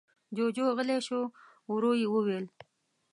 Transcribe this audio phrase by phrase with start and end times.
[0.35, 1.21] جُوجُو غلی شو.
[1.71, 2.45] ورو يې وويل: